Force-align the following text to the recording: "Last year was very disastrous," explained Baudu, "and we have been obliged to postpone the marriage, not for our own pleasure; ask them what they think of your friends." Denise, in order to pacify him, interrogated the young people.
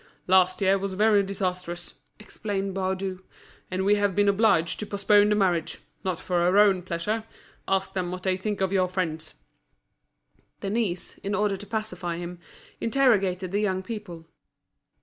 "Last 0.25 0.61
year 0.61 0.79
was 0.79 0.95
very 0.95 1.21
disastrous," 1.21 1.93
explained 2.19 2.73
Baudu, 2.73 3.19
"and 3.69 3.85
we 3.85 3.97
have 3.97 4.15
been 4.15 4.27
obliged 4.27 4.79
to 4.79 4.87
postpone 4.87 5.29
the 5.29 5.35
marriage, 5.35 5.77
not 6.03 6.19
for 6.19 6.37
our 6.37 6.57
own 6.57 6.81
pleasure; 6.81 7.23
ask 7.67 7.93
them 7.93 8.09
what 8.09 8.23
they 8.23 8.35
think 8.35 8.61
of 8.61 8.73
your 8.73 8.87
friends." 8.87 9.35
Denise, 10.61 11.19
in 11.19 11.35
order 11.35 11.55
to 11.55 11.67
pacify 11.67 12.17
him, 12.17 12.39
interrogated 12.79 13.51
the 13.51 13.61
young 13.61 13.83
people. 13.83 14.25